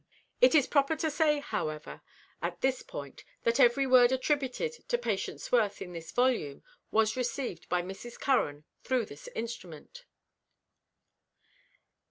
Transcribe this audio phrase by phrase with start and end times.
[0.41, 2.01] It is proper to say, however,
[2.41, 7.69] at this point, that every word attributed to Patience Worth in this volume was received
[7.69, 8.19] by Mrs.
[8.19, 10.05] Curran through this instrument.